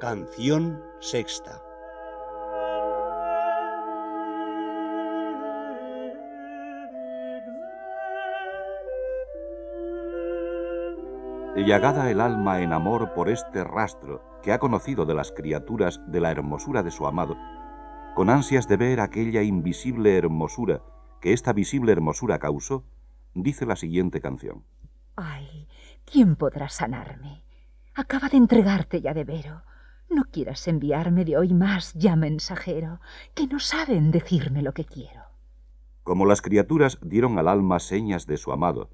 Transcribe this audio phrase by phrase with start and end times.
[0.00, 1.60] Canción sexta.
[11.56, 16.20] Llagada el alma en amor por este rastro que ha conocido de las criaturas de
[16.20, 17.36] la hermosura de su amado,
[18.14, 20.80] con ansias de ver aquella invisible hermosura
[21.20, 22.84] que esta visible hermosura causó,
[23.34, 24.62] dice la siguiente canción.
[25.16, 25.66] Ay,
[26.04, 27.42] ¿quién podrá sanarme?
[27.96, 29.62] Acaba de entregarte ya de vero.
[30.10, 33.00] No quieras enviarme de hoy más ya mensajero,
[33.34, 35.22] que no saben decirme lo que quiero.
[36.02, 38.90] Como las criaturas dieron al alma señas de su amado,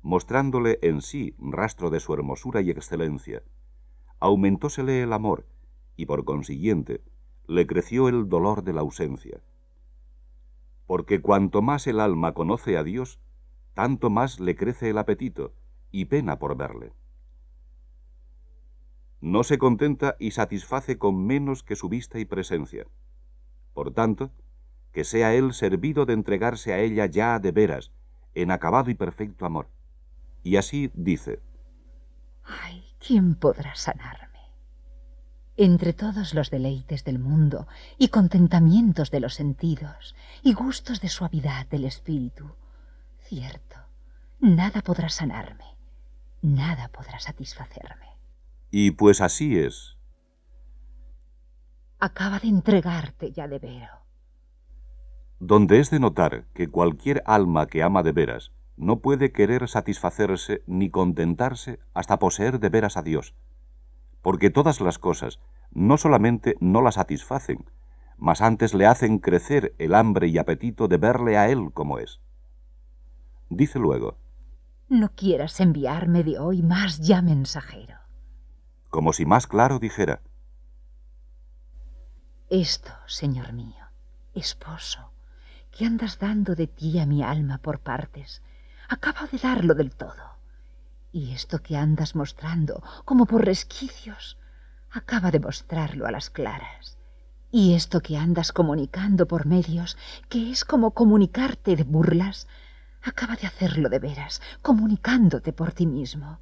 [0.00, 3.42] mostrándole en sí rastro de su hermosura y excelencia,
[4.20, 5.46] aumentósele el amor
[5.96, 7.02] y por consiguiente
[7.46, 9.40] le creció el dolor de la ausencia.
[10.86, 13.20] Porque cuanto más el alma conoce a Dios,
[13.74, 15.52] tanto más le crece el apetito
[15.90, 16.92] y pena por verle.
[19.24, 22.84] No se contenta y satisface con menos que su vista y presencia.
[23.72, 24.32] Por tanto,
[24.92, 27.90] que sea él servido de entregarse a ella ya de veras,
[28.34, 29.70] en acabado y perfecto amor.
[30.42, 31.40] Y así dice,
[32.44, 34.40] Ay, ¿quién podrá sanarme?
[35.56, 41.66] Entre todos los deleites del mundo y contentamientos de los sentidos y gustos de suavidad
[41.68, 42.54] del espíritu,
[43.20, 43.76] cierto,
[44.38, 45.78] nada podrá sanarme,
[46.42, 48.13] nada podrá satisfacerme.
[48.76, 49.96] Y pues así es.
[52.00, 54.02] Acaba de entregarte ya de vero.
[55.38, 60.64] Donde es de notar que cualquier alma que ama de veras no puede querer satisfacerse
[60.66, 63.36] ni contentarse hasta poseer de veras a Dios,
[64.22, 65.38] porque todas las cosas
[65.70, 67.64] no solamente no la satisfacen,
[68.18, 72.18] mas antes le hacen crecer el hambre y apetito de verle a Él como es.
[73.50, 74.18] Dice luego,
[74.88, 78.03] No quieras enviarme de hoy más ya mensajero.
[78.94, 80.22] Como si más claro dijera,
[82.48, 83.86] Esto, Señor mío,
[84.34, 85.10] esposo,
[85.72, 88.40] que andas dando de ti a mi alma por partes,
[88.88, 90.38] acabo de darlo del todo.
[91.10, 94.38] Y esto que andas mostrando como por resquicios,
[94.92, 96.96] acaba de mostrarlo a las claras.
[97.50, 102.46] Y esto que andas comunicando por medios, que es como comunicarte de burlas,
[103.02, 106.38] acaba de hacerlo de veras, comunicándote por ti mismo.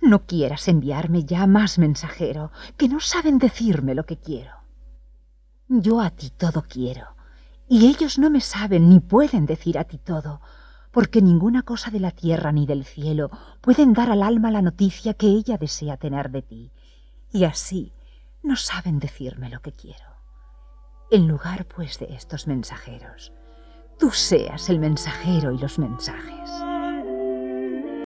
[0.00, 4.52] No quieras enviarme ya más mensajero, que no saben decirme lo que quiero.
[5.68, 7.16] Yo a ti todo quiero,
[7.68, 10.40] y ellos no me saben ni pueden decir a ti todo,
[10.92, 15.14] porque ninguna cosa de la tierra ni del cielo pueden dar al alma la noticia
[15.14, 16.72] que ella desea tener de ti,
[17.32, 17.92] y así
[18.42, 20.06] no saben decirme lo que quiero.
[21.10, 23.32] En lugar, pues, de estos mensajeros,
[23.98, 26.50] tú seas el mensajero y los mensajes.